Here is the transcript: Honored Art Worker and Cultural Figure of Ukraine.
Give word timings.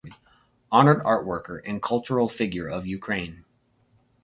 Honored 0.71 1.03
Art 1.05 1.27
Worker 1.27 1.59
and 1.59 1.79
Cultural 1.79 2.27
Figure 2.27 2.67
of 2.67 2.87
Ukraine. 2.87 3.45